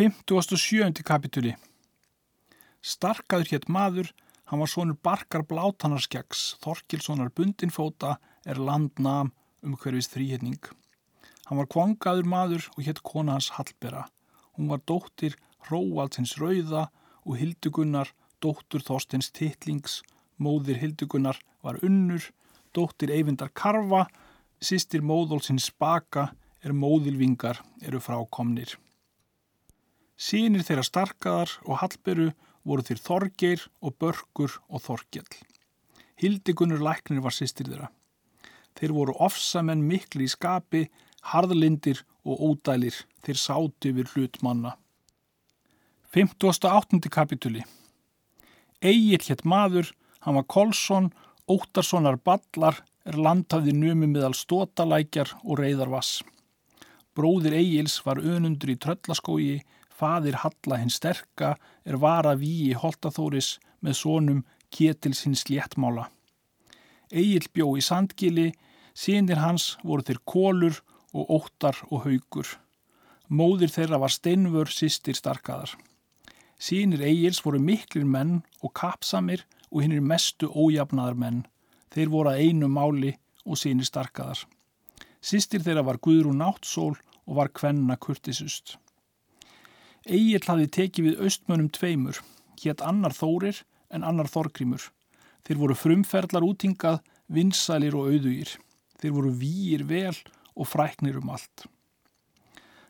[0.00, 1.02] 57.
[1.04, 1.50] kapituli
[2.80, 4.06] Starkaður hétt maður,
[4.48, 8.14] hann var svonur barkar blátanarskjags, Þorkilssonar bundinfóta
[8.48, 10.56] er landnam um hverfis þrýhetning.
[11.50, 14.06] Hann var kvangaður maður og hétt kona hans Hallbera.
[14.56, 15.36] Hún var dóttir
[15.68, 16.88] Hróaldsins Rauða
[17.26, 18.08] og Hildugunnar,
[18.40, 20.00] dóttur Þorstins Tittlings,
[20.40, 22.24] móðir Hildugunnar var unnur,
[22.72, 24.06] dóttir Eyvindar Karfa,
[24.64, 26.30] sýstir móðólsins Spaka
[26.64, 28.80] er móðilvingar eru frákomnir.
[30.20, 32.26] Sýnir þeirra starkaðar og Hallberu
[32.68, 35.38] voru þeir Þorgeir og Börkur og Þorgjall.
[36.20, 37.88] Hildigunnur læknir var sýstir þeirra.
[38.76, 40.84] Þeir voru ofsamenn mikli í skapi,
[41.32, 44.74] harðlindir og ódælir þeir sátu yfir hlut manna.
[46.12, 47.00] 58.
[47.08, 47.64] kapituli
[48.80, 49.88] Egil hétt maður,
[50.24, 51.10] hann var Kolsson,
[51.48, 56.20] Óttarssonar Ballar er landhafði nömi meðal stótalækjar og reyðarvass.
[57.16, 59.60] Bróðir Egils var önundur í tröllaskógi,
[60.00, 61.54] fadir Halla hinn sterka
[61.84, 64.40] er vara víi Holtaþóris með sónum
[64.72, 66.08] Ketils hins léttmála.
[67.10, 68.50] Egil bjó í Sandgili,
[68.94, 70.80] sínir hans voru þeir Kólur
[71.12, 72.46] og Óttar og Haugur.
[73.30, 75.74] Móðir þeirra var Steinvör sýstir starkaðar.
[76.60, 81.44] Sýnir Egils voru miklir menn og kapsamir og hinn er mestu ójafnaðar menn.
[81.90, 83.14] Þeir voru að einu máli
[83.46, 84.44] og sýnir starkaðar.
[85.20, 86.94] Sýstir þeirra var Guðrún Náttsól
[87.26, 88.76] og var kvenna kurtisust.
[90.08, 92.20] Egil hafði tekið við austmönum tveimur,
[92.62, 93.62] hétt annar Þórir
[93.92, 94.88] en annar Þorgrímur.
[95.44, 98.54] Þeir voru frumferðlar útingað, vinsælir og auðugir.
[99.00, 100.16] Þeir voru výir vel
[100.56, 101.66] og fræknir um allt.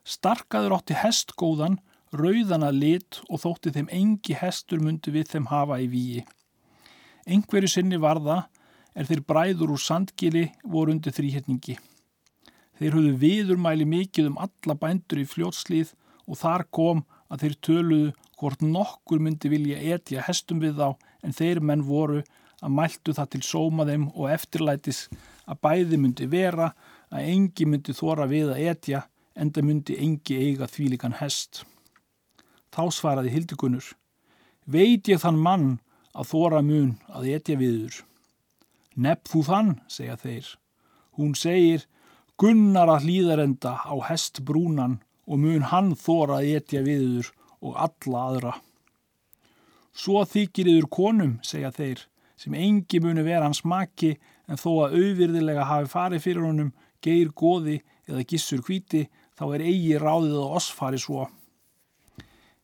[0.07, 1.79] Starkaður átti hestgóðan,
[2.15, 6.25] rauðana lit og þótti þeim engi hestur myndi við þeim hafa í výi.
[7.27, 8.47] Engveru sinni var það
[8.95, 11.77] er þeir bræður úr sandgili voru undir þrýhetningi.
[12.81, 15.93] Þeir höfðu viðurmæli mikið um alla bændur í fljótslið
[16.31, 20.89] og þar kom að þeir töluðu hvort nokkur myndi vilja etja hestum við þá
[21.27, 22.23] en þeir menn voru
[22.61, 25.07] að mæltu það til sóma þeim og eftirlætis
[25.51, 26.71] að bæði myndi vera
[27.11, 29.03] að engi myndi þóra við að etja
[29.35, 31.65] en það myndi engi eiga þvílikan hest.
[32.71, 33.87] Þá svaraði Hildigunnur,
[34.67, 35.69] veit ég þann mann
[36.15, 38.03] að þóra mun að etja viður.
[39.01, 40.47] Nepp þú þann, segja þeir.
[41.19, 41.87] Hún segir,
[42.39, 47.31] gunnar að hlýðarenda á hest brúnan og mun hann þóra að etja viður
[47.63, 48.55] og alla aðra.
[49.95, 52.03] Svo þykir yfir konum, segja þeir,
[52.41, 54.15] sem engi muni vera hans maki
[54.51, 56.71] en þó að auðvirðilega hafi farið fyrir honum
[57.05, 59.05] geir goði eða gissur hvíti
[59.39, 61.29] þá er eigi ráðið að oss fari svo.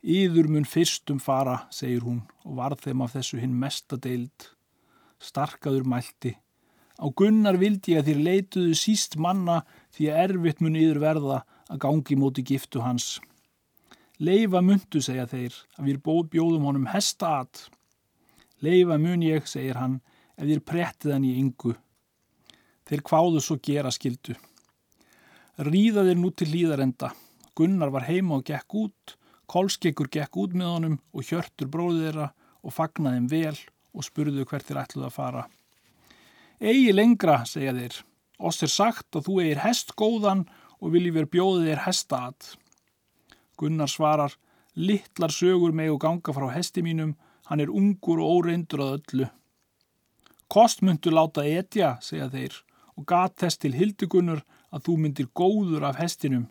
[0.06, 4.50] Íður mun fyrstum fara, segir hún og varð þeim af þessu hinn mesta deild.
[5.22, 6.36] Starkaður mælti.
[6.96, 9.62] Á gunnar vildi ég að þér leituðu síst manna
[9.96, 11.40] því að erfitt mun yður verða
[11.70, 13.16] að gangi móti giftu hans.
[14.18, 15.98] Leifa myndu, segja þeir, að við
[16.32, 17.66] bjóðum honum hesta at.
[18.64, 20.00] Leifa mun ég, segir hann,
[20.36, 21.74] ef þér prettið hann í yngu.
[22.86, 24.36] Þeir kváðu svo gera skildu.
[25.58, 27.12] Ríða þeir nú til hlýðarenda.
[27.56, 29.16] Gunnar var heima og gekk út,
[29.46, 32.26] Kolskekkur gekk út með honum og hjörtur bróðið þeirra
[32.66, 33.58] og fagnaði þeim vel
[33.96, 35.44] og spurðu hvert þeir ætluð að fara.
[36.58, 38.00] Egi lengra, segja þeir.
[38.42, 40.44] Oss er sagt að þú eigir hest góðan
[40.80, 42.50] og vilji verið bjóðið þér hesta að.
[43.56, 44.36] Gunnar svarar,
[44.76, 47.14] littlar sögur meg og ganga frá hesti mínum,
[47.48, 49.28] hann er ungur og óreindur að öllu.
[50.52, 52.58] Kostmyndu láta etja, segja þeir,
[52.96, 56.46] og gat þess til hildigunnur að þú myndir góður af hestinum.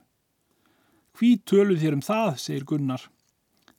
[1.16, 3.06] Hví tölu þér um það, segir Gunnar.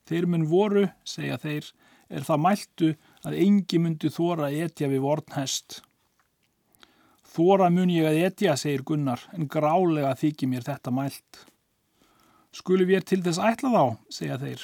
[0.08, 1.68] Þeir mun voru, segja þeir,
[2.08, 2.92] er það mæltu
[3.26, 5.80] að engi myndu þóra etja við vornhest.
[7.36, 11.41] Þóra mun ég að etja, segir Gunnar, en grálega þykir mér þetta mælt.
[12.56, 14.62] Skulum við til þess ætla þá, segja þeir.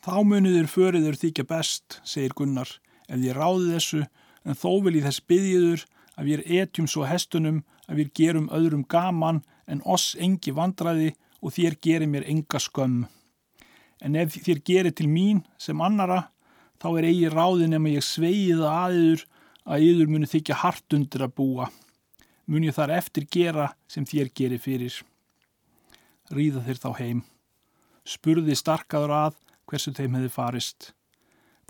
[0.00, 2.70] Þá muniður föriður þykja best, segir Gunnar,
[3.04, 4.00] ef ég ráði þessu,
[4.48, 5.84] en þó vil ég þess byggiður
[6.16, 11.10] að við etjum svo hestunum að við gerum öðrum gaman en oss engi vandræði
[11.44, 13.04] og þér gerir mér enga skömm.
[14.00, 16.30] En ef þér gerir til mín sem annara,
[16.80, 19.28] þá er eigi ráðin ef ég sveiða aðiður
[19.64, 21.68] að yður muni þykja hart undir að búa.
[22.46, 24.96] Mun ég þar eftir gera sem þér gerir fyrir.
[26.32, 27.20] Ríða þeir þá heim.
[28.08, 29.38] Spurði starkaður að
[29.70, 30.92] hversu þeim hefði farist.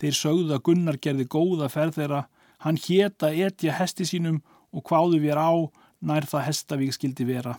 [0.01, 2.23] Þeir sögðu að Gunnar gerði góða ferð þeirra,
[2.65, 4.41] hann hétta etja hesti sínum
[4.73, 5.53] og hváðu við á
[6.03, 7.59] nær það hestavík skildi vera.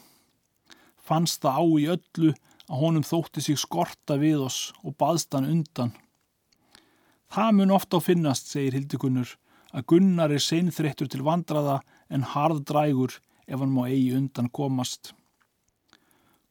[0.98, 2.34] Fannst það á í öllu
[2.68, 5.94] að honum þótti sig skorta við oss og baðst hann undan.
[7.34, 9.30] Það mun ofta á finnast, segir Hildikunnur,
[9.74, 11.80] að Gunnar er seinþreyttur til vandraða
[12.14, 13.18] en harðdrægur
[13.48, 15.14] ef hann má eigi undan komast.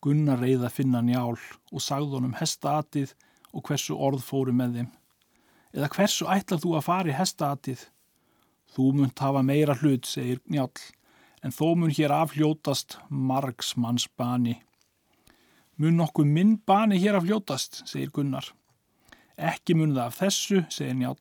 [0.03, 3.15] Gunnar reyða finna njál og sagði honum hestaatið
[3.53, 4.91] og hversu orð fóru með þeim.
[5.73, 7.85] Eða hversu ætlar þú að fara í hestaatið?
[8.73, 10.73] Þú munt hafa meira hlut, segir njál,
[11.45, 14.57] en þó mun hér afhljótast margsmanns bani.
[15.77, 18.49] Mun nokkuð minn bani hér afhljótast, segir Gunnar.
[19.37, 21.21] Ekki mun það af þessu, segir njál,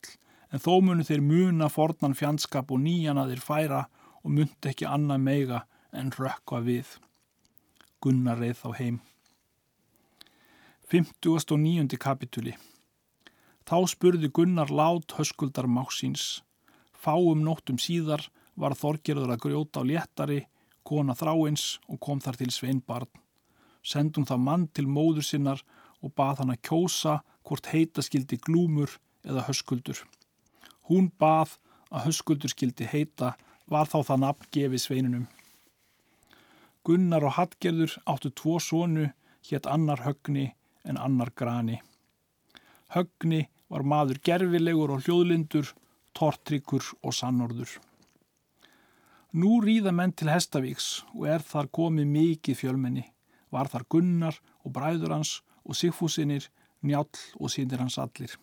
[0.52, 3.80] en þó munu þeir muna fornan fjandskap og nýjan að þeir færa
[4.22, 5.62] og munt ekki annað meiga
[5.92, 6.98] en rökkva við.
[8.02, 9.00] Gunnar reið þá heim.
[10.92, 11.96] 59.
[11.96, 12.52] kapituli
[13.64, 16.42] Þá spurði Gunnar lát höskuldar máksins.
[16.92, 18.26] Fáum nóttum síðar
[18.58, 20.42] var Þorgerður að grjóta á léttari,
[20.84, 23.08] kona þráins og kom þar til sveinbarn.
[23.82, 25.62] Sendum það mann til móður sinnar
[26.02, 30.02] og bað hann að kjósa hvort heita skildi glúmur eða höskuldur.
[30.88, 31.58] Hún bað
[31.92, 33.34] að höskuldur skildi heita
[33.70, 35.26] var þá það nafn gefið sveinunum.
[36.82, 39.06] Gunnar og Hallgerður áttu tvo sonu,
[39.46, 40.48] hétt annar högni
[40.84, 41.78] en annar grani.
[42.94, 45.70] Högni var maður gerfilegur og hljóðlindur,
[46.12, 47.78] tortryggur og sannorður.
[49.32, 53.06] Nú ríða menn til Hestavíks og er þar komið mikið fjölmenni.
[53.48, 56.50] Var þar Gunnar og bræður hans og Sigfúsinir,
[56.82, 57.06] Njál
[57.38, 58.34] og sínir hans allir.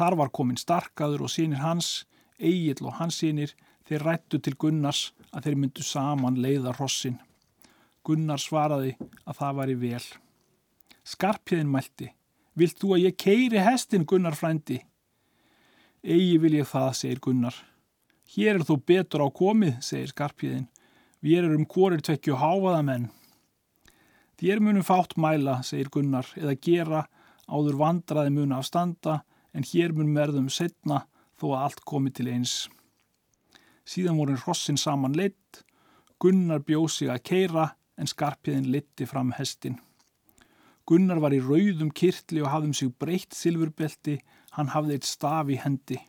[0.00, 2.06] Þar var komin Starkaður og sínir hans,
[2.40, 3.50] Egil og hans sínir,
[3.84, 7.18] þeir rættu til Gunnars að þeir myndu saman leiða hrossin.
[8.00, 8.94] Gunnar svaraði
[9.28, 10.06] að það væri vel.
[11.04, 12.08] Skarpjöðin mælti.
[12.56, 14.80] Vilt þú að ég keiri hestin, Gunnar frændi?
[16.00, 17.60] Egi vil ég það, segir Gunnar.
[18.32, 20.68] Hér er þú betur á komið, segir Skarpjöðin.
[21.20, 23.10] Við erum hvorir tvekju háfaða menn.
[24.40, 27.08] Þér munum fátt mæla, segir Gunnar, eða gera
[27.52, 31.04] áður vandraði munu af standa, en hér munum verðum setna
[31.40, 32.54] þó að allt komi til eins.
[33.88, 35.64] Síðan voru hrossin saman leitt,
[36.20, 39.78] Gunnar bjóð sig að keira, en skarpiðin litti fram hestin.
[40.88, 44.18] Gunnar var í rauðum kirtli og hafðum sig breytt silfurbelti,
[44.56, 46.00] hann hafði eitt staf í hendi.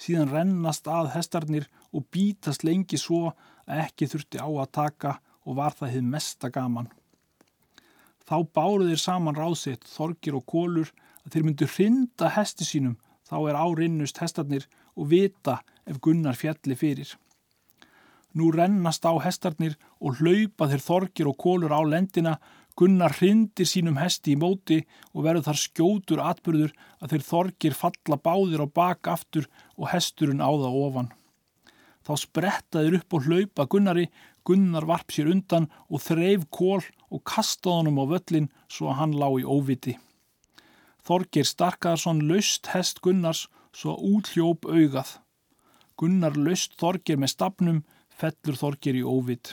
[0.00, 3.32] Síðan rennast að hestarnir og bítast lengi svo
[3.66, 6.90] að ekki þurfti á að taka og var það hið mesta gaman.
[8.24, 10.92] Þá báru þeir saman ráðsitt, þorgir og kólur
[11.24, 16.76] að þeir myndu hrinda hesti sínum, þá er árinnust hestarnir og vita ef Gunnar fjalli
[16.78, 17.14] fyrir.
[18.34, 22.38] Nú rennast á hestarnir og hlaupa þeir þorgir og kólur á lendina,
[22.74, 24.80] Gunnar hrindir sínum hesti í móti
[25.12, 29.46] og verður þar skjótur atbyrður að þeir þorgir falla báðir á bak aftur
[29.78, 31.12] og hesturinn á það ofan.
[32.04, 34.08] Þá sprettaðir upp og hlaupa Gunnari,
[34.44, 36.82] Gunnar varp sér undan og þreif kól
[37.14, 39.94] og kastaði honum á völlin svo að hann lá í óviti.
[41.04, 43.44] Þorgir Starkaðarsson laust hest Gunnars
[43.76, 45.18] svo útljóp augað.
[46.00, 49.52] Gunnar laust Þorgir með stafnum fellur Þorgir í óvit.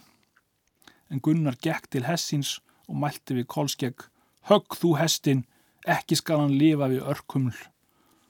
[1.11, 4.07] En Gunnar gekk til hessins og mælti við Kolskegg,
[4.47, 5.43] högg þú hestin,
[5.83, 7.59] ekki skal hann lifa við örkuml.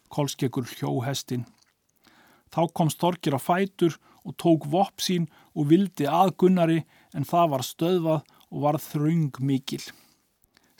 [0.10, 1.46] Kolskeggur hljó hestin.
[2.52, 6.82] Þá komst Þorgir á fætur og tók vopp sín og vildi að Gunnari
[7.14, 9.84] en það var stöðvað og var þröng mikil.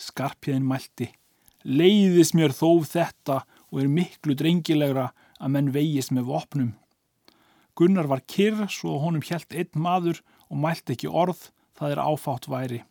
[0.02, 1.14] Skarpjöðin mælti,
[1.64, 3.42] leiðis mér þó þetta
[3.72, 5.12] og er miklu drengilegra
[5.42, 6.72] að menn vegist með vopnum.
[7.78, 10.22] Gunnar var kyrr svo honum hjælt einn maður
[10.52, 12.82] og mælt ekki orð, það er áfátt væri.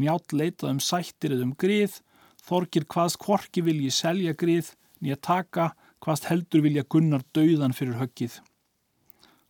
[0.00, 2.00] Njátt leitað um sættir eða um grið,
[2.42, 5.70] þorgir hvaðst kvorki vilji selja grið, nýja taka
[6.04, 8.40] hvaðst heldur vilja Gunnar dauðan fyrir höggið.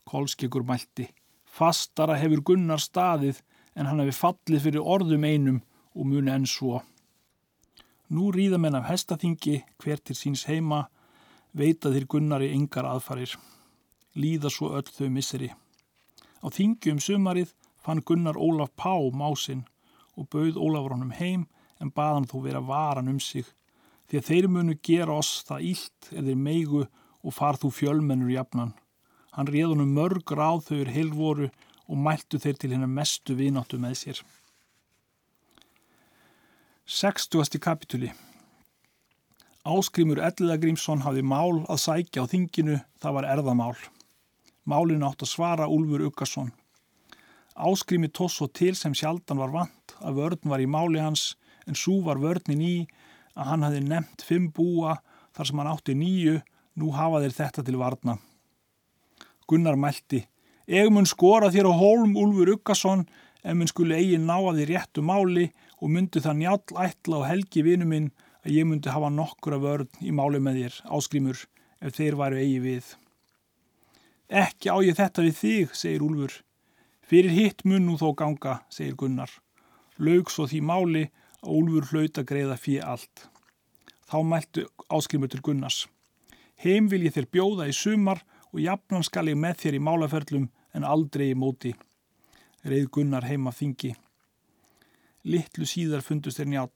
[0.05, 1.09] Kolskjökur mælti,
[1.47, 3.41] fastara hefur Gunnar staðið
[3.75, 5.63] en hann hefur fallið fyrir orðum einum
[5.95, 6.83] og muni enn svo.
[8.15, 10.85] Nú ríða menn af hestaþingi hver til síns heima,
[11.51, 13.33] veita þér Gunnar í yngar aðfarir
[14.15, 15.51] líða svo öll þau misseri.
[16.45, 19.65] Á þingjum sumarið fann Gunnar Ólaf Pá másinn
[20.15, 21.49] og bauð Ólafur honum heim
[21.83, 23.49] en baðan þó vera varan um sig
[24.07, 26.85] því að þeir munu gera oss það ílt eða meigu
[27.25, 28.75] og far þú fjölmennur jafnan.
[29.35, 31.51] Hann réð honum mörg ráð þau er heilvoru
[31.89, 34.23] og mæltu þeir til hennar mestu vináttu með sér.
[36.87, 37.59] 60.
[37.65, 38.11] kapituli
[39.65, 43.79] Áskrimur Elliðagrímsson hafði mál að sækja á þinginu, það var erðamál.
[44.69, 46.51] Málinu átt að svara Úlfur Ukkarsson.
[47.57, 51.73] Áskrimi tóss svo til sem sjaldan var vant að vörn var í máli hans en
[51.73, 52.77] svo var vörnin í
[53.33, 54.99] að hann hafi nefnt fimm búa
[55.33, 56.37] þar sem hann átti nýju,
[56.77, 58.19] nú hafa þeir þetta til varna.
[59.49, 60.27] Gunnar mælti,
[60.69, 63.09] eigmun skora þér á hólm Úlfur Ukkarsson
[63.41, 65.49] ef minn skuli eigin ná að þið réttu máli
[65.85, 68.09] og myndi það njál ætla og helgi vinu minn
[68.45, 71.43] að ég myndi hafa nokkura vörn í máli með þér, áskrimur,
[71.85, 72.87] ef þeir væru eigi við.
[74.33, 76.39] Ekki á ég þetta við þig, segir Úlfur.
[77.05, 79.29] Fyrir hitt mun nú þó ganga, segir Gunnar.
[79.99, 81.05] laug svo því máli
[81.45, 83.29] að Úlfur hlaut að greiða fyrir allt.
[84.09, 85.87] Þá mæltu áskrimur til Gunnars.
[86.57, 90.49] Heim vil ég þér bjóða í sumar og jafnan skal ég með þér í málaferlum
[90.75, 91.75] en aldrei í móti.
[92.65, 93.95] Reið Gunnar heima þingi.
[95.25, 96.71] Littlu síðar fundust þeir njál.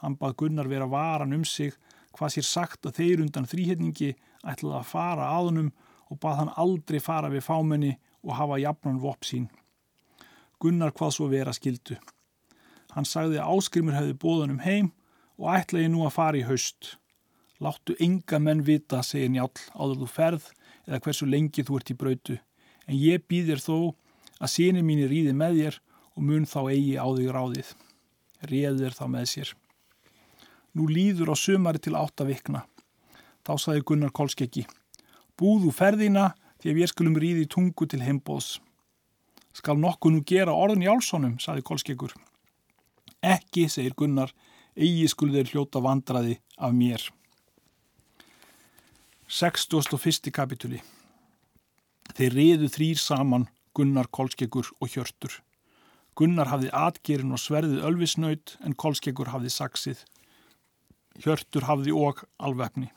[0.00, 1.74] Hann bað Gunnar vera varan um sig
[2.16, 5.72] hvað sér sagt að þeir undan þrýhetningi ætlaði að fara aðunum
[6.10, 7.92] og bað hann aldrei fara við fámenni
[8.24, 9.50] og hafa jafnan vopp sín.
[10.60, 11.98] Gunnar hvað svo vera skildu.
[12.96, 14.90] Hann sagði að áskrimur hefði bóðunum heim
[15.38, 16.96] og ætlaði nú að fara í haust.
[17.60, 20.48] Láttu enga menn vita, segir njál, áður þú ferð
[20.88, 22.38] eða hversu lengi þú ert í brautu.
[22.88, 23.92] En ég býðir þó
[24.40, 25.80] að síni mín er íði með þér
[26.16, 27.72] og mun þá eigi á þig ráðið.
[28.48, 29.52] Réðir þá með sér.
[30.76, 32.64] Nú líður á sömari til átta vikna.
[33.44, 34.66] Þá saði Gunnar Kolskeggi.
[35.36, 36.30] Búðu ferðina
[36.60, 38.58] því að við skulum ríði tungu til heimbóðs.
[39.56, 42.14] Skal nokkuð nú gera orðin í álsónum, saði Kolskeggur.
[43.20, 44.30] Ekki, segir Gunnar,
[44.78, 47.02] eigi skul þeir hljóta vandraði af mér.
[49.30, 50.30] 61.
[50.34, 50.80] kapituli
[52.16, 55.36] Þeir riðu þrýr saman Gunnar, Kolskeggur og Hjörtur.
[56.18, 60.00] Gunnar hafði atgerin og sverðið ölvisnaut en Kolskeggur hafði saksið.
[61.20, 62.90] Hjörtur hafði og alvefni.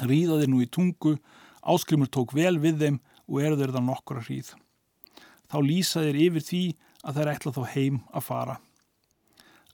[0.00, 1.16] Ríðaði nú í tungu,
[1.60, 2.98] áskrimur tók vel við þeim
[3.28, 4.54] og erður það nokkura hríð.
[5.50, 6.64] Þá lýsaðir yfir því
[7.04, 8.56] að þeir ætla þá heim að fara.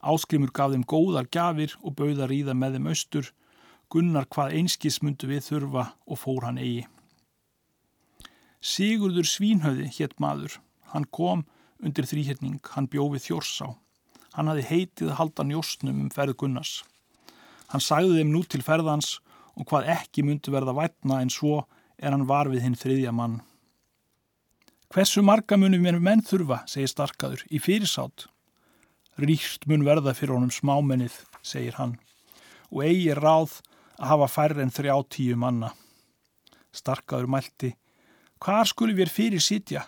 [0.06, 3.32] Áskrimur gaf þeim góðar gafir og bauða ríða með þeim austur,
[3.86, 6.88] Gunnar hvað einskis myndu við þurfa og fór hann eigi.
[8.58, 10.56] Sigurður Svínhauði hétt maður,
[10.90, 11.44] hann kom
[11.82, 13.72] undir þrýhetning, hann bjófið þjórsá.
[14.36, 16.82] Hann hafi heitið að halda njóstnum um ferð Gunnars.
[17.72, 19.16] Hann sagði þeim nú til ferðans
[19.56, 21.64] og hvað ekki myndi verða vætna en svo
[21.96, 23.40] er hann var við hinn þriðja mann.
[24.92, 28.28] Hversu marga munum við menn þurfa, segir starkaður, í fyrirsátt.
[29.18, 31.96] Ríkt mun verða fyrir honum smámennið, segir hann,
[32.70, 33.58] og eigi ráð
[33.96, 35.72] að hafa færre en þrjá tíu manna.
[36.76, 37.72] Starkaður mælti,
[38.38, 39.86] hvar skulum við fyrir sitja?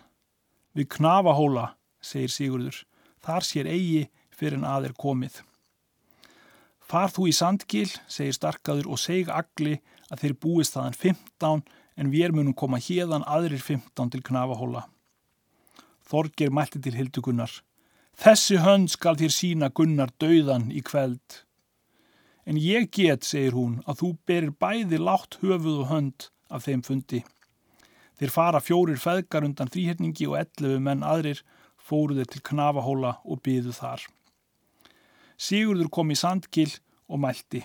[0.75, 2.83] Við knafahóla, segir Sigurður,
[3.25, 5.43] þar sér eigi fyrir en aðeir komið.
[6.89, 9.77] Far þú í sandgil, segir starkaður og seg agli
[10.09, 11.65] að þeir búist þaðan 15
[11.99, 14.87] en við munum koma hérðan aðrir 15 til knafahóla.
[16.09, 17.51] Þorgir mælti til hildugunnar.
[18.19, 21.43] Þessi hönd skal þér sína gunnar dauðan í kveld.
[22.49, 26.83] En ég get, segir hún, að þú berir bæði látt höfuð og hönd af þeim
[26.87, 27.21] fundi.
[28.19, 31.45] Þeir fara fjórir feðgar undan þrýherningi og ellefu menn aðrir
[31.89, 34.05] fóruður til knafahóla og byðu þar.
[35.39, 36.71] Sigurður kom í sandgil
[37.09, 37.63] og mælti.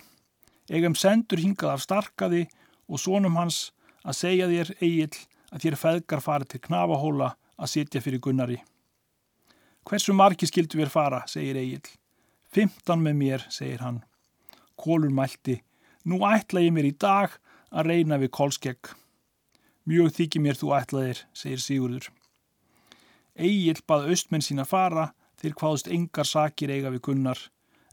[0.71, 2.45] Egum sendur hingað af starkaði
[2.87, 3.71] og sónum hans
[4.03, 5.17] að segja þér eigil
[5.53, 8.59] að þér feðgar fara til knafahóla að sitja fyrir Gunnari.
[9.83, 11.83] Hversu margi skildu við fara, segir eigil.
[12.53, 14.01] Fymtan með mér, segir hann.
[14.79, 15.59] Kólur mælti.
[16.07, 17.35] Nú ætla ég mér í dag
[17.71, 18.93] að reyna við kólskegg.
[19.89, 22.07] Mjög þykir mér þú ætlaðir, segir Sigurður.
[23.33, 25.11] Egil bað austmenn sína fara,
[25.41, 27.39] þeir hvaðust engar sakir eiga við Gunnar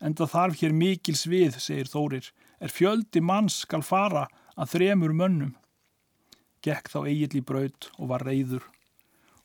[0.01, 2.27] en það þarf hér mikils við, segir Þórir,
[2.61, 5.55] er fjöldi manns skal fara að þremur mönnum.
[6.65, 8.65] Gekk þá eigill í braut og var reyður.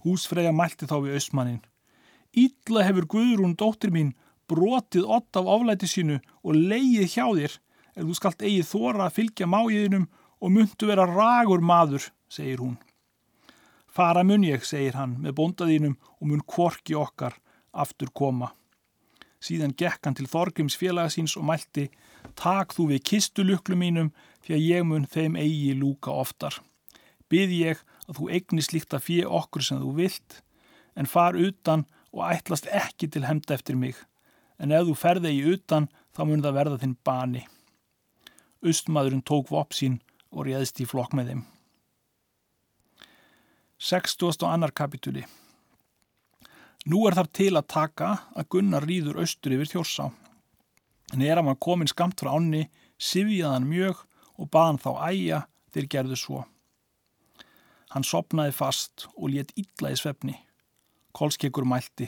[0.03, 1.63] Húsfreyja mælti þá við östmannin.
[2.35, 4.13] Ítla hefur Guðrún, dóttir mín,
[4.51, 7.55] brotið ott af oflæti sínu og leið hjá þér,
[7.95, 10.09] ef þú skalt eigið þóra að fylgja máiðinum
[10.43, 12.75] og myndu vera ragur maður, segir hún.
[13.95, 17.37] Fara mun ég, segir hann, með bóndaðínum og mun kvorki okkar
[17.71, 18.49] aftur koma.
[19.39, 21.85] Síðan gekk hann til Þorgrims félagasíns og mælti
[22.35, 24.09] Takk þú við kistuluklu mínum
[24.43, 26.59] því að ég mun þeim eigi lúka oftar.
[27.31, 30.41] Bið ég að þú eignist líkt að fyrir okkur sem þú vilt
[30.99, 33.95] en far utan og ætlast ekki til hemda eftir mig.
[34.59, 37.47] En ef þú ferði í utan þá mun það verða þinn bani.
[38.59, 40.01] Östmaðurinn tók vopp sín
[40.35, 41.45] og réðst í flokk með þeim.
[43.77, 44.47] 60.
[44.47, 45.25] annar kapitúli
[46.87, 50.05] Nú er þar til að taka að Gunnar rýður austur yfir þjórsá.
[51.11, 54.05] En er að maður komin skamt frá ánni, sifjaðan mjög
[54.37, 55.39] og baðan þá æja
[55.73, 56.43] þeir gerðu svo.
[57.91, 60.37] Hann sopnaði fast og létt illa í svefni.
[61.11, 62.07] Kolskekkur mælti,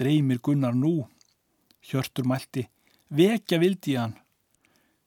[0.00, 1.04] dreymir Gunnar nú.
[1.86, 2.66] Hjörtur mælti,
[3.14, 4.16] vekja vildi hann.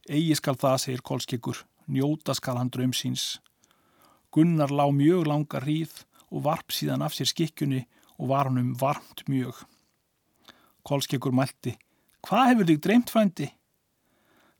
[0.07, 3.39] Egi skal það, segir Kolskekkur, njóta skal hann draum síns.
[4.31, 7.86] Gunnar lá mjög langa hríð og varp síðan af sér skikkjunni
[8.19, 9.63] og var hann um varmt mjög.
[10.86, 11.75] Kolskekkur mælti,
[12.25, 13.48] hvað hefur þig dreymt frændi?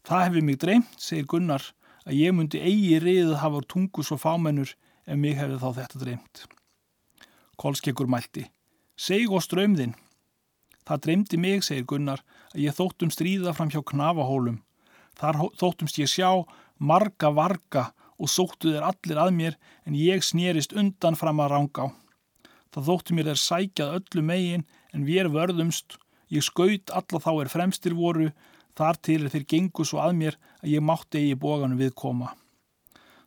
[0.08, 1.64] Það hefur mig dreymt, segir Gunnar,
[2.08, 4.72] að ég myndi eigi riðið hafa tungu svo fámennur
[5.06, 6.44] ef mig hefði þá þetta dreymt.
[7.60, 8.48] Kolskekkur mælti,
[8.98, 9.94] seg og strömðinn.
[10.88, 12.24] Það dreymdi mig, segir Gunnar,
[12.56, 14.62] að ég þóttum stríða fram hjá knafahólum.
[15.20, 16.30] Þar þóttumst ég sjá
[16.80, 19.58] marga varga og sóttu þeir allir að mér
[19.88, 21.88] en ég snýrist undan fram að ranga á.
[22.76, 25.98] Það þóttu mér þeir sækjað öllu megin en við vörðumst.
[26.30, 28.30] Ég skaut alla þá er fremstir voru,
[28.78, 32.36] þar til þeir gengu svo að mér að ég mátti eigi bóganum viðkoma.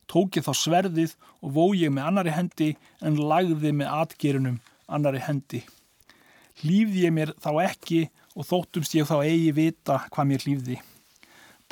[0.06, 2.70] Tók ég þá sverðið og vó ég með annari hendi
[3.00, 4.60] en lagði með atgerunum
[4.92, 5.62] annari hendi.
[6.62, 8.02] Lífði ég mér þá ekki
[8.36, 10.78] og þóttumst ég þá eigi vita hvað mér lífði.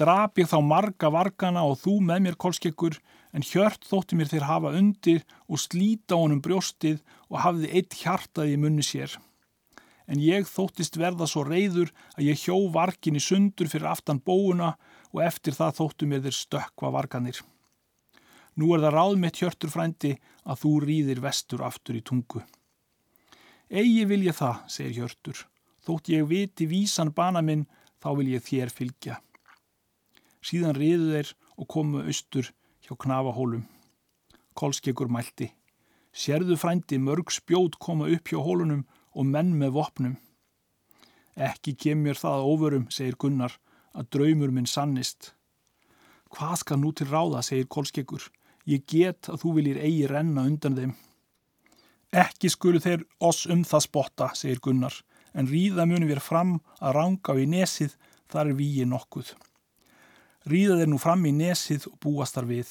[0.00, 2.94] Drap ég þá marga vargana og þú með mér kolskekkur
[3.36, 8.54] en hjört þótti mér þeir hafa undir og slíta honum brjóstið og hafði eitt hjartað
[8.54, 9.18] í munni sér.
[10.08, 14.72] En ég þóttist verða svo reyður að ég hjó varkin í sundur fyrir aftan bóuna
[15.12, 17.44] og eftir það þóttu mér þeir stökva varganir.
[18.56, 20.16] Nú er það ráðmitt hjörtur frændi
[20.48, 22.40] að þú rýðir vestur aftur í tungu.
[23.68, 25.44] Egi vil ég það, segir hjörtur.
[25.84, 27.68] Þótt ég viti vísan bana minn,
[28.00, 29.20] þá vil ég þér fylgja.
[30.40, 32.48] Síðan riðu þeir og komu austur
[32.84, 33.66] hjá knafahólum.
[34.56, 35.50] Kolskeggur mælti.
[36.10, 40.16] Sérðu frændi mörg spjót koma upp hjá hólunum og menn með vopnum.
[41.36, 43.54] Ekki kemur það ofurum, segir Gunnar,
[43.94, 45.34] að draumur minn sannist.
[46.30, 48.26] Hvað skal nú til ráða, segir Kolskeggur.
[48.66, 50.96] Ég get að þú viljir eigi renna undan þeim.
[52.10, 54.96] Ekki skulu þeir oss um það spotta, segir Gunnar,
[55.34, 57.94] en ríða munum við fram að ranga í nesið,
[58.30, 59.30] þar er víi nokkuð.
[60.48, 62.70] Ríða þeir nú fram í nesið og búast þar við.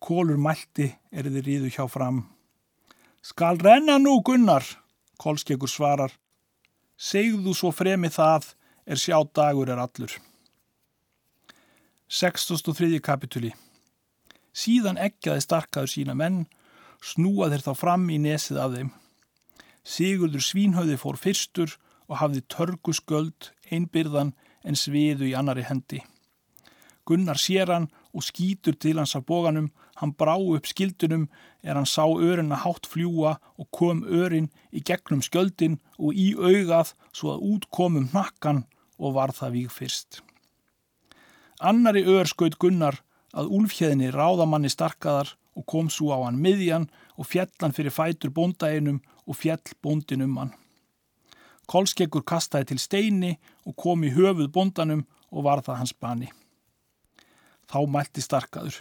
[0.00, 2.22] Kólur mælti er þið ríðu hjá fram.
[3.24, 4.64] Skal renna nú, Gunnar,
[5.20, 6.12] Kolskeggur svarar.
[6.96, 8.54] Segðu svo fremi það
[8.86, 10.12] er sjá dagur er allur.
[12.08, 13.00] 63.
[13.00, 13.52] kapituli
[14.54, 16.44] Síðan eggjaði starkaður sína menn,
[17.02, 18.90] snúa þeir þá fram í nesið af þeim.
[19.84, 21.74] Sigurður svínhauði fór fyrstur
[22.06, 24.32] og hafði törgusgöld einbyrðan
[24.64, 26.04] en sviðu í annari hendi.
[27.04, 31.28] Gunnar sér hann og skýtur til hans af bóganum, hann brá upp skildunum
[31.62, 36.32] er hann sá örin að hátt fljúa og kom örin í gegnum skjöldin og í
[36.34, 38.64] augað svo að út komum nakkan
[38.98, 40.22] og var það víg fyrst.
[41.60, 43.00] Annari ör skaut Gunnar
[43.34, 46.88] að úlfhjeðinni ráðamanni starkaðar og kom svo á hann miðjan
[47.18, 50.54] og fjallan fyrir fætur bóndæginum og fjall bóndin um hann.
[51.70, 56.30] Kolskeggur kastaði til steini og kom í höfuð bóndanum og var það hans bani.
[57.74, 58.76] Þá mælti starkaður.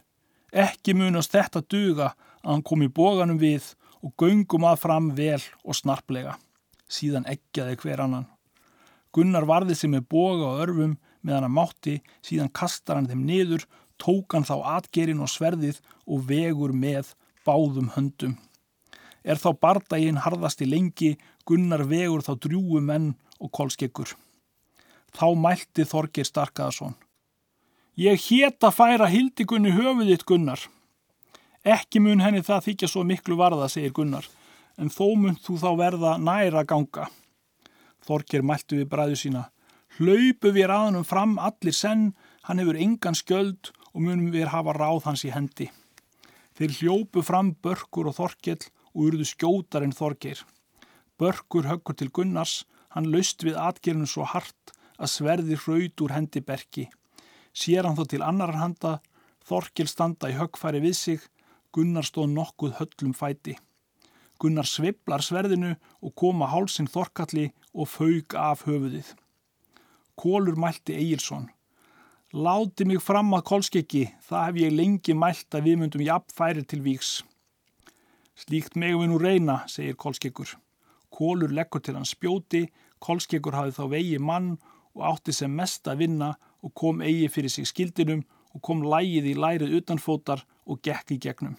[0.53, 2.11] Ekki munast þetta duga
[2.43, 3.71] að hann kom í bóganum við
[4.05, 6.35] og göngum að fram vel og snarplega.
[6.85, 8.27] Síðan eggjaði hver annan.
[9.13, 10.93] Gunnar varði sig með boga og örfum
[11.25, 13.65] meðan hann mátti, síðan kastar hann þeim niður,
[13.97, 17.15] tók hann þá atgerin og sverðið og vegur með
[17.47, 18.35] báðum höndum.
[19.25, 21.15] Er þá bardaginn harðasti lengi,
[21.49, 24.13] Gunnar vegur þá drjúu menn og kolskeggur.
[25.17, 26.93] Þá mælti Þorgir Starkaðarsson.
[27.93, 30.57] Ég hétt að færa hildigunni höfuðitt Gunnar.
[31.61, 34.25] Ekki mun henni það þykja svo miklu varða, segir Gunnar,
[34.81, 37.05] en þó mun þú þá verða næra ganga.
[38.01, 39.43] Þorkir mæltu við bræðu sína.
[39.99, 42.15] Hlaupu við ráðunum fram allir senn,
[42.49, 45.69] hann hefur engan skjöld og munum við hafa ráð hans í hendi.
[46.57, 48.63] Þeir hljópu fram börkur og þorkjell
[48.95, 50.41] og urðu skjótar en þorkir.
[51.21, 56.41] Börkur höggur til Gunnars, hann laust við atgerinu svo hart að sverði hraut úr hendi
[56.41, 56.89] berki.
[57.53, 58.99] Sér hann þó til annar handa,
[59.43, 61.23] Þorkil standa í höggfæri við sig,
[61.75, 63.57] Gunnar stóð nokkuð höllum fæti.
[64.39, 69.09] Gunnar sviblar sverðinu og koma hálsinn Þorkalli og fauk af höfuðið.
[70.19, 71.49] Kólur mælti Egilson.
[72.33, 76.81] Láti mig fram að kólskeki, það hef ég lengi mælt að við myndum jafnfæri til
[76.85, 77.11] víks.
[78.33, 80.55] Slíkt megum við nú reyna, segir kólskekur.
[81.13, 82.63] Kólur leggur til hans spjóti,
[83.03, 84.55] kólskekur hafið þá vegi mann
[84.95, 88.23] og átti sem mest að vinna og kom eigi fyrir sig skildinum
[88.55, 91.57] og kom lægið í lærið utanfótar og gekk í gegnum.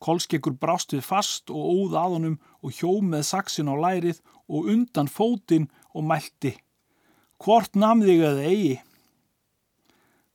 [0.00, 4.68] Kolskekkur brást við fast og óð að honum og hjó með saksin á lærið og
[4.72, 6.54] undan fótinn og mælti.
[7.40, 8.74] Hvort namðið eða eigi?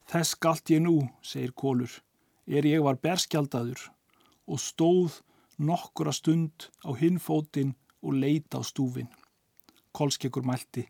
[0.10, 1.92] Þess galt ég nú, segir Kólur,
[2.50, 3.82] er ég var berskjaldadur
[4.50, 5.20] og stóð
[5.62, 9.10] nokkura stund á hinfótinn og leita á stúfin.
[9.94, 10.88] Kolskekkur mælti.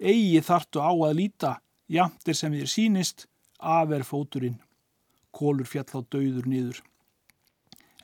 [0.00, 1.52] Egi þartu á að líta,
[1.90, 3.24] Jamtir sem þér sínist,
[3.58, 4.60] afer fóturinn.
[5.34, 6.78] Kólur fjall á dauður niður.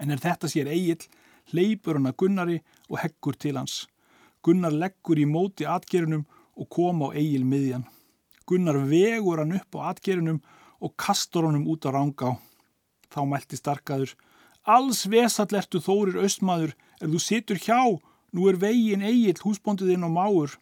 [0.03, 1.07] En er þetta sér eigill,
[1.53, 2.57] hleypur hann að Gunnari
[2.91, 3.85] og heggur til hans.
[4.43, 6.27] Gunnar leggur í móti atgerunum
[6.59, 7.87] og kom á eigil miðjan.
[8.47, 10.43] Gunnar vegur hann upp á atgerunum
[10.83, 12.35] og kastur honum út á rángá.
[13.07, 14.17] Þá mælti starkaður.
[14.67, 17.81] Alls vesall ertu þórir austmaður, er þú situr hjá,
[18.35, 20.57] Nú er vegin eigill húsbóndiðinn og máur.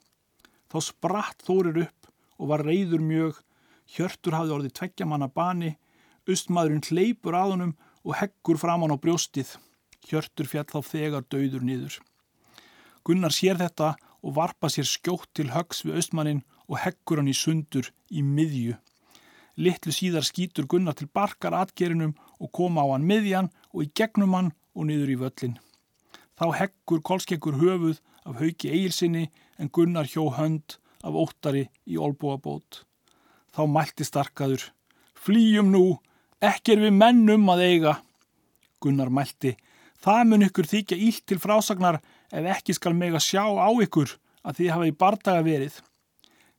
[0.71, 2.04] Þá spratt Þórir upp
[2.39, 3.41] og var reyður mjög.
[3.95, 5.75] Hjörtur hafði orðið tveggja manna bani.
[6.31, 9.57] Ustmaðurinn hleypur að honum og heggur fram hann á brjóstið.
[10.09, 11.99] Hjörtur fjall þá þegar döður niður.
[13.05, 13.95] Gunnar sér þetta
[14.25, 18.79] og varpa sér skjótt til högs við austmannin og heggur hann í sundur í miðju.
[19.61, 24.35] Littlu síðar skýtur Gunnar til barkar atgerinum og koma á hann miðjan og í gegnum
[24.35, 25.59] hann og niður í völlin.
[26.35, 29.29] Þá heggur kolskekkur höfuð af hauki eigilsinni
[29.61, 32.83] en Gunnar hjó hönd af óttari í olbúabót.
[33.55, 34.71] Þá mælti starkaður.
[35.15, 35.85] Flýjum nú,
[36.43, 37.95] ekki er við mennum að eiga.
[38.83, 39.55] Gunnar mælti.
[40.05, 42.01] Það mun ykkur þykja ílt til frásagnar
[42.35, 45.77] ef ekki skal meg að sjá á ykkur að þið hafa í bardaga verið.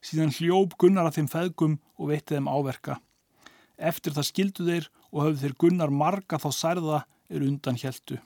[0.05, 2.99] Síðan hljóp Gunnar að þeim feðgum og veitti þeim áverka.
[3.77, 8.21] Eftir það skildu þeir og höfðu þeir Gunnar marga þá særða er undan heldu.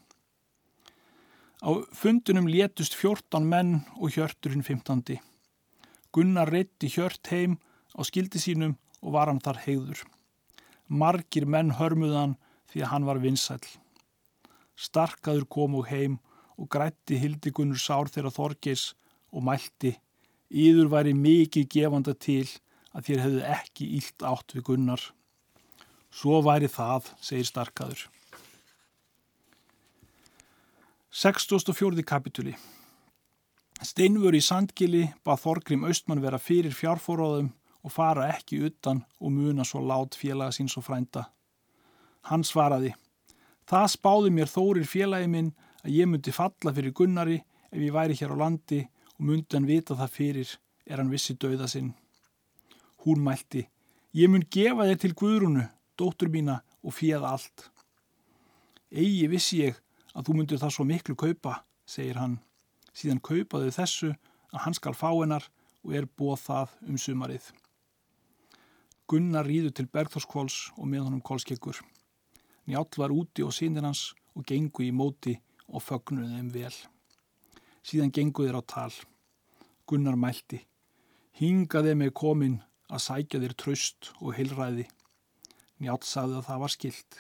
[1.60, 5.20] Á fundunum létust 14 menn og hjörturinn 15.
[6.16, 7.58] Gunnar reytti hjört heim
[7.94, 10.02] á skildi sínum og var hann þar heiður.
[10.90, 12.36] Margir menn hörmuðan
[12.72, 13.62] því að hann var vinsæl.
[14.80, 16.18] Starkaður kom og heim
[16.58, 18.94] og grætti hildi Gunnur sár þeirra Þorgeis
[19.30, 19.94] og mælti
[20.50, 22.48] Íður væri mikið gefanda til
[22.98, 25.04] að þér hefðu ekki ílt átt við gunnar.
[26.10, 28.08] Svo væri það, segir starkaður.
[31.14, 32.02] 64.
[32.06, 32.56] kapituli
[33.80, 37.54] Steinvör í Sandgili bað Þorgrim Austmann vera fyrir fjárfóróðum
[37.88, 41.30] og fara ekki utan og muna svo lát félaga síns og frænda.
[42.28, 42.92] Hann svaraði,
[43.64, 45.54] það spáði mér þórir félagi minn
[45.86, 47.38] að ég myndi falla fyrir Gunnari
[47.72, 48.82] ef ég væri hér á landi
[49.16, 50.52] og myndi hann vita það fyrir
[50.84, 51.94] er hann vissi dauða sinn.
[53.06, 53.64] Hún mælti,
[54.12, 55.64] ég mun gefa þér til Guðrúnu,
[55.96, 57.70] dóttur mína og fíða allt.
[58.92, 59.80] Egi vissi ég
[60.12, 62.42] að þú myndir það svo miklu kaupa, segir hann.
[63.00, 64.10] Síðan kaupaðu þessu
[64.52, 65.46] að hann skal fá hennar
[65.86, 67.46] og er bóð það um sumarið.
[69.10, 71.80] Gunnar rýður til Bergþórskvóls og með honum kólskekkur.
[72.68, 75.38] Njátt var úti og sínir hans og gengu í móti
[75.70, 76.76] og fögnuði þeim vel.
[77.88, 78.92] Síðan gengu þeir á tal.
[79.88, 80.60] Gunnar mælti.
[81.40, 82.60] Hingaði með komin
[82.92, 84.86] að sækja þér tröst og heilræði.
[85.80, 87.20] Njátt sagði að það var skilt.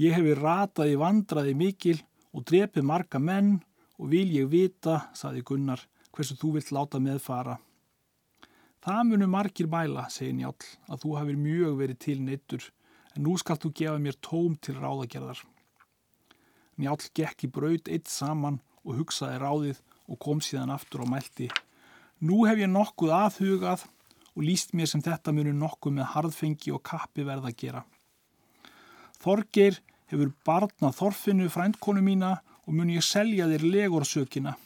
[0.00, 1.98] Ég hefi rataði vandraði mikil
[2.32, 3.58] og drepið marga menn
[3.96, 5.82] og vil ég vita, sagði Gunnar,
[6.12, 7.56] hversu þú vilt láta með fara.
[8.86, 10.54] Það munu margir mæla, segi Njál,
[10.86, 12.68] að þú hafið mjög verið til neittur,
[13.16, 15.40] en nú skalt þú gefa mér tóm til ráðagerðar.
[16.76, 21.48] Njál gekk í braud eitt saman og hugsaði ráðið og kom síðan aftur og mælti.
[22.20, 23.86] Nú hef ég nokkuð aðhugað
[24.36, 27.82] og líst mér sem þetta munu nokkuð með harðfengi og kappi verða að gera.
[29.24, 29.80] Þorgeir
[30.12, 34.56] hefur barnað þorfinu frændkonu mína og mun ég selja þér legorsökina.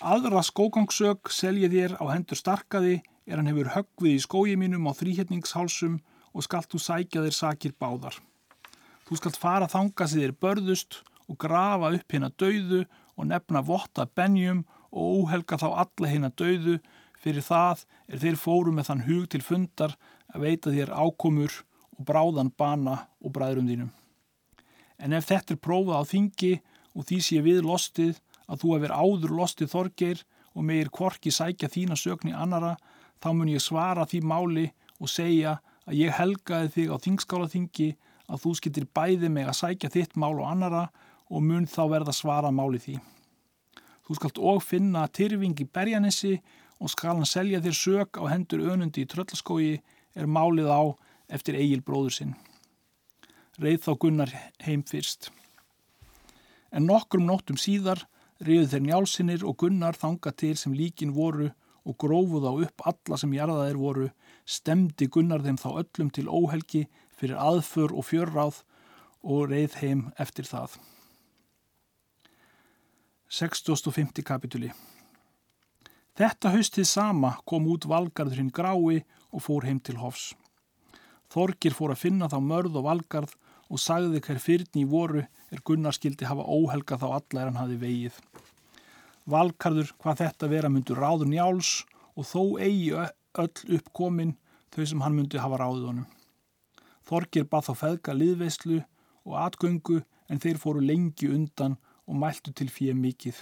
[0.00, 4.92] Aðra skógangsök selja þér á hendur starkaði er hann hefur höggvið í skógi mínum á
[4.98, 6.00] þrýhetningshálsum
[6.34, 8.16] og skalt þú sækja þér sakir báðar.
[9.06, 11.00] Þú skalt fara þanga sem þér börðust
[11.30, 12.84] og grafa upp hérna dauðu
[13.16, 16.78] og nefna votta benjum og óhelga þá alla hérna dauðu
[17.20, 19.96] fyrir það er þeir fóru með þann hug til fundar
[20.32, 21.62] að veita þér ákomur
[21.98, 23.90] og bráðan bana og bræðrum þínum.
[25.00, 26.52] En ef þetta er prófað á þingi
[27.00, 31.70] og því sé við lostið að þú hefur áður lostið þorgeir og meir kvorki sækja
[31.72, 32.76] þína sögni annara,
[33.22, 34.66] þá mun ég svara því máli
[35.00, 35.56] og segja
[35.88, 37.88] að ég helgaði þig á þingskálaþingi
[38.30, 40.88] að þú skiltir bæði meg að sækja þitt mál og annara
[41.30, 42.98] og mun þá verða svara máli því.
[44.06, 46.36] Þú skalt og finna tyrfing í berjanissi
[46.80, 49.80] og skal hann selja þér sög á hendur önundi í tröllaskói
[50.18, 50.82] er málið á
[51.30, 52.32] eftir eigil bróður sinn.
[53.60, 54.32] Reið þá Gunnar
[54.64, 55.30] heim fyrst.
[56.70, 58.04] En nokkrum nóttum síðar
[58.40, 61.50] reyðu þeir njálsinnir og Gunnar þanga til sem líkin voru
[61.84, 64.08] og grófuð á upp alla sem jarðaðir voru,
[64.44, 68.62] stemdi Gunnar þeim þá öllum til óhelgi fyrir aðför og fjörráð
[69.20, 70.78] og reið heim eftir það.
[73.30, 74.22] 65.
[74.26, 74.72] kapituli
[76.18, 80.32] Þetta haustið sama kom út valgarðurinn grái og fór heim til hofs.
[81.30, 83.36] Þorgir fór að finna þá mörð og valgarð
[83.70, 87.60] og sagði hver fyrrni í voru er Gunnar skildi hafa óhelga þá alla er hann
[87.60, 88.16] hafi vegið.
[89.30, 91.84] Valgarður hvað þetta vera myndur ráður njáls
[92.18, 94.34] og þó eigi öll uppkomin
[94.74, 96.08] þau sem hann myndi hafa ráðið honum.
[97.06, 98.82] Þorgir bað þá feðga liðveislu
[99.26, 103.38] og atgöngu en þeir fóru lengi undan og mæltu til fyrir mikið.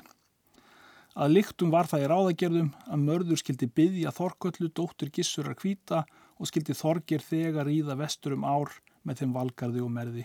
[1.19, 6.05] Að lyktum var það í ráðagerðum að mörður skildi byggja Þorköllu dóttur Gissurar kvíta
[6.39, 8.77] og skildi Þorgir þegar íða vestur um ár
[9.09, 10.25] með þeim valgarði og merði.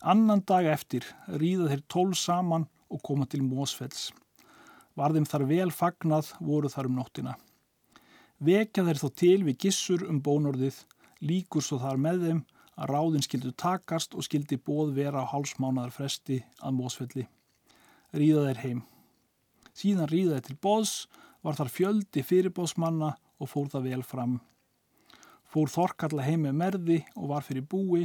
[0.00, 4.10] Annan dag eftir ríða þeir tól saman og koma til Mósfells.
[4.96, 7.34] Varðum þar vel fagnað voru þar um nóttina.
[8.40, 10.78] Vekja þeir þó til við gissur um bónorðið,
[11.20, 12.40] líkur svo þar með þeim
[12.80, 17.26] að ráðin skildu takast og skildi bóð vera á hálsmánaðar fresti að Mósfelli.
[18.16, 18.80] Ríða þeir heim.
[19.76, 20.94] Síðan ríða þeir til bóðs,
[21.44, 24.40] var þar fjöldi fyrirbóðsmanna og fór það vel fram.
[25.50, 28.04] Fór Þorkalla heim með merði og var fyrir búi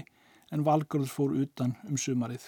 [0.53, 2.47] en Valgarður fór utan um sumarið.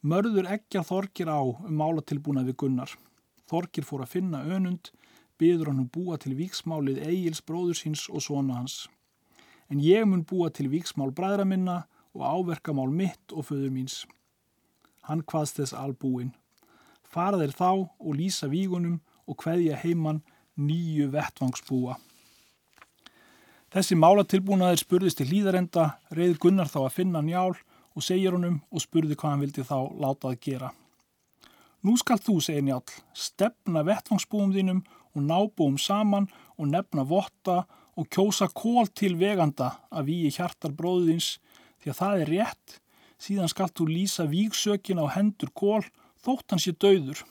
[0.00, 2.94] Mörður eggja Þorkir á um málatilbúna við Gunnar.
[3.50, 4.88] Þorkir fór að finna önund,
[5.36, 8.86] byður hann um búa til víksmálið Egils bróður síns og svona hans.
[9.68, 11.82] En ég mun búa til víksmál bræðra minna
[12.16, 14.06] og áverkamál mitt og föður míns.
[15.04, 16.32] Hann hvaðst þess albúin.
[17.04, 20.24] Fara þeir þá og lýsa vígunum og hveðja heimann
[20.56, 22.00] nýju vettvangsbúa.
[23.76, 25.82] Þessi málatilbúnaðir spurðist til hlýðarenda,
[26.16, 29.76] reyð Gunnar þá að finna njál og segir honum og spurði hvað hann vildi þá
[30.00, 30.70] láta að gera.
[31.84, 32.80] Nú skal þú, segir njál,
[33.12, 34.80] stefna vettvangsbúum þínum
[35.12, 37.58] og nábúum saman og nefna votta
[38.00, 41.34] og kjósa kól til veganda að við hjartar bróðins
[41.76, 42.80] því að það er rétt,
[43.20, 45.84] síðan skal þú lýsa vígsökin á hendur kól
[46.24, 47.26] þótt hans sé döður.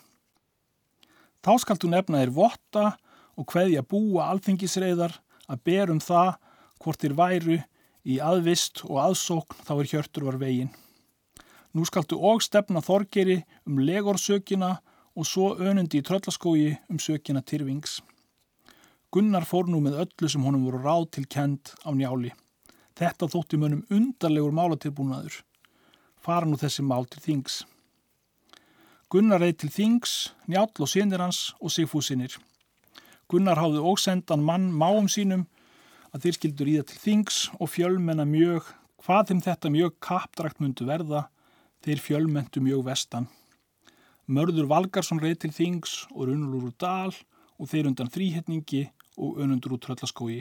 [1.41, 2.89] Þá skal þú nefna þér votta
[3.33, 6.35] og hveðja búa alþengisreiðar að berum það
[6.83, 7.59] hvort þér væru
[8.05, 10.71] í aðvist og aðsókn þá er hjörtur var vegin.
[11.75, 14.77] Nú skaltu og stefna þorgeri um legorsökina
[15.15, 18.01] og svo önundi í tröllaskógi um sökina Tyrfings.
[19.11, 22.33] Gunnar fór nú með öllu sem honum voru ráð til kend á njáli.
[22.95, 25.41] Þetta þótti mönum undarlegur málatilbúnaður.
[26.19, 27.63] Fara nú þessi mál til þings.
[29.11, 30.13] Gunnar reyð til þings,
[30.47, 32.35] njál og sinir hans og sigfúsinir.
[33.31, 35.47] Gunnar háði ósendan mann máum sínum
[36.13, 38.67] að þeir skildur í það til þings og fjölmenna mjög,
[39.01, 41.23] hvað þeim þetta mjög kapdrakt myndu verða,
[41.81, 43.25] þeir fjölmentu mjög vestan.
[44.25, 47.13] Mörður Valgarsson reyð til þings og runnur úr dal
[47.57, 48.85] og þeir undan þrýhetningi
[49.17, 50.39] og önundur úr tröllaskói.